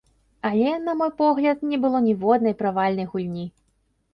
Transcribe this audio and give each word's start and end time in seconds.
Але, 0.49 0.71
на 0.85 0.95
мой 1.01 1.11
погляд, 1.19 1.61
не 1.73 1.77
было 1.83 1.97
ніводнай 2.07 2.57
правальнай 2.63 3.07
гульні. 3.13 3.45